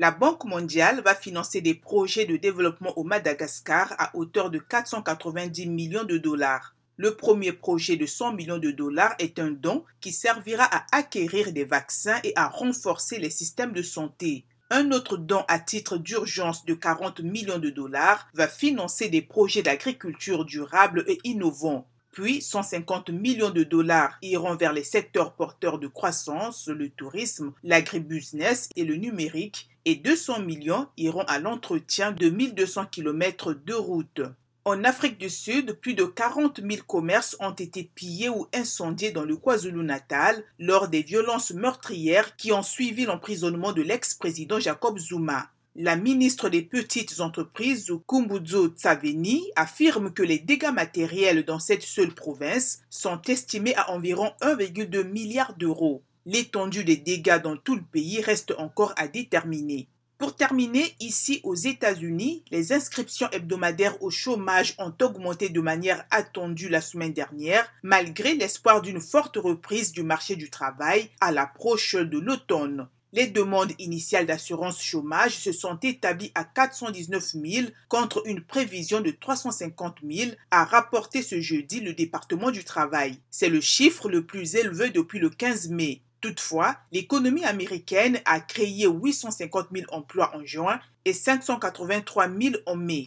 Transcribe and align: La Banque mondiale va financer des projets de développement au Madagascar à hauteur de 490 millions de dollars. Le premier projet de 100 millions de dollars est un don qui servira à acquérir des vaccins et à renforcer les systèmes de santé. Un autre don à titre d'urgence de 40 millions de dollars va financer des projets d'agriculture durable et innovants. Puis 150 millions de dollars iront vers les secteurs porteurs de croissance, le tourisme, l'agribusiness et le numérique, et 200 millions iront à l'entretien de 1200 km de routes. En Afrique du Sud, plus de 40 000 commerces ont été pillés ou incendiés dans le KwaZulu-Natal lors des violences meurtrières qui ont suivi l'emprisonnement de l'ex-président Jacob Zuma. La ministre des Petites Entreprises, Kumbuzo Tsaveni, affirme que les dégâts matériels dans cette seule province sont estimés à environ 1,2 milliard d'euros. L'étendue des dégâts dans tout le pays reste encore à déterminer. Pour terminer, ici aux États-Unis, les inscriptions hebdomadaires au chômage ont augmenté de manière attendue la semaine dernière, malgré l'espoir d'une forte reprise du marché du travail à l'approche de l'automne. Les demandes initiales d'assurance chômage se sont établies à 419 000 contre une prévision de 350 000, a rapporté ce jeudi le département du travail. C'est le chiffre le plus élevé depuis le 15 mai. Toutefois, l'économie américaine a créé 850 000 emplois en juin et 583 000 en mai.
La 0.00 0.12
Banque 0.12 0.44
mondiale 0.44 1.00
va 1.00 1.16
financer 1.16 1.60
des 1.60 1.74
projets 1.74 2.24
de 2.24 2.36
développement 2.36 2.96
au 2.96 3.02
Madagascar 3.02 3.96
à 3.98 4.14
hauteur 4.16 4.48
de 4.48 4.60
490 4.60 5.66
millions 5.66 6.04
de 6.04 6.18
dollars. 6.18 6.76
Le 6.96 7.16
premier 7.16 7.50
projet 7.50 7.96
de 7.96 8.06
100 8.06 8.34
millions 8.34 8.58
de 8.58 8.70
dollars 8.70 9.16
est 9.18 9.40
un 9.40 9.50
don 9.50 9.84
qui 10.00 10.12
servira 10.12 10.62
à 10.72 10.86
acquérir 10.92 11.50
des 11.50 11.64
vaccins 11.64 12.20
et 12.22 12.32
à 12.36 12.46
renforcer 12.46 13.18
les 13.18 13.28
systèmes 13.28 13.72
de 13.72 13.82
santé. 13.82 14.44
Un 14.70 14.92
autre 14.92 15.16
don 15.16 15.44
à 15.48 15.58
titre 15.58 15.98
d'urgence 15.98 16.64
de 16.64 16.74
40 16.74 17.18
millions 17.22 17.58
de 17.58 17.70
dollars 17.70 18.28
va 18.34 18.46
financer 18.46 19.08
des 19.08 19.22
projets 19.22 19.62
d'agriculture 19.62 20.44
durable 20.44 21.02
et 21.08 21.18
innovants. 21.24 21.88
Puis 22.10 22.42
150 22.42 23.10
millions 23.10 23.50
de 23.50 23.62
dollars 23.62 24.18
iront 24.22 24.56
vers 24.56 24.72
les 24.72 24.84
secteurs 24.84 25.34
porteurs 25.34 25.78
de 25.78 25.86
croissance, 25.86 26.68
le 26.68 26.88
tourisme, 26.88 27.52
l'agribusiness 27.62 28.68
et 28.76 28.84
le 28.84 28.96
numérique, 28.96 29.68
et 29.84 29.94
200 29.94 30.40
millions 30.40 30.88
iront 30.96 31.24
à 31.28 31.38
l'entretien 31.38 32.12
de 32.12 32.28
1200 32.28 32.86
km 32.86 33.54
de 33.54 33.74
routes. 33.74 34.22
En 34.64 34.84
Afrique 34.84 35.16
du 35.16 35.30
Sud, 35.30 35.72
plus 35.80 35.94
de 35.94 36.04
40 36.04 36.60
000 36.60 36.82
commerces 36.86 37.38
ont 37.40 37.52
été 37.52 37.90
pillés 37.94 38.28
ou 38.28 38.48
incendiés 38.52 39.12
dans 39.12 39.24
le 39.24 39.36
KwaZulu-Natal 39.36 40.44
lors 40.58 40.88
des 40.88 41.02
violences 41.02 41.52
meurtrières 41.52 42.36
qui 42.36 42.52
ont 42.52 42.62
suivi 42.62 43.06
l'emprisonnement 43.06 43.72
de 43.72 43.80
l'ex-président 43.80 44.60
Jacob 44.60 44.98
Zuma. 44.98 45.50
La 45.80 45.94
ministre 45.94 46.48
des 46.48 46.62
Petites 46.62 47.20
Entreprises, 47.20 47.92
Kumbuzo 48.08 48.66
Tsaveni, 48.66 49.48
affirme 49.54 50.12
que 50.12 50.24
les 50.24 50.40
dégâts 50.40 50.72
matériels 50.74 51.44
dans 51.44 51.60
cette 51.60 51.84
seule 51.84 52.12
province 52.12 52.80
sont 52.90 53.22
estimés 53.28 53.76
à 53.76 53.92
environ 53.92 54.32
1,2 54.40 55.04
milliard 55.04 55.54
d'euros. 55.56 56.02
L'étendue 56.26 56.82
des 56.82 56.96
dégâts 56.96 57.40
dans 57.40 57.56
tout 57.56 57.76
le 57.76 57.84
pays 57.92 58.20
reste 58.20 58.54
encore 58.58 58.92
à 58.96 59.06
déterminer. 59.06 59.86
Pour 60.18 60.34
terminer, 60.34 60.96
ici 60.98 61.40
aux 61.44 61.54
États-Unis, 61.54 62.42
les 62.50 62.72
inscriptions 62.72 63.30
hebdomadaires 63.30 64.02
au 64.02 64.10
chômage 64.10 64.74
ont 64.78 64.92
augmenté 65.00 65.48
de 65.48 65.60
manière 65.60 66.04
attendue 66.10 66.68
la 66.68 66.80
semaine 66.80 67.12
dernière, 67.12 67.72
malgré 67.84 68.34
l'espoir 68.34 68.82
d'une 68.82 69.00
forte 69.00 69.36
reprise 69.36 69.92
du 69.92 70.02
marché 70.02 70.34
du 70.34 70.50
travail 70.50 71.10
à 71.20 71.30
l'approche 71.30 71.94
de 71.94 72.18
l'automne. 72.18 72.88
Les 73.14 73.26
demandes 73.26 73.72
initiales 73.78 74.26
d'assurance 74.26 74.82
chômage 74.82 75.36
se 75.38 75.50
sont 75.50 75.78
établies 75.82 76.30
à 76.34 76.44
419 76.44 77.24
000 77.42 77.68
contre 77.88 78.22
une 78.26 78.42
prévision 78.42 79.00
de 79.00 79.10
350 79.10 79.96
000, 80.08 80.32
a 80.50 80.64
rapporté 80.64 81.22
ce 81.22 81.40
jeudi 81.40 81.80
le 81.80 81.94
département 81.94 82.50
du 82.50 82.64
travail. 82.64 83.18
C'est 83.30 83.48
le 83.48 83.62
chiffre 83.62 84.10
le 84.10 84.26
plus 84.26 84.56
élevé 84.56 84.90
depuis 84.90 85.20
le 85.20 85.30
15 85.30 85.70
mai. 85.70 86.02
Toutefois, 86.20 86.76
l'économie 86.92 87.44
américaine 87.44 88.20
a 88.24 88.40
créé 88.40 88.86
850 88.86 89.68
000 89.72 89.86
emplois 89.90 90.36
en 90.36 90.44
juin 90.44 90.80
et 91.04 91.12
583 91.12 92.28
000 92.28 92.56
en 92.66 92.76
mai. 92.76 93.06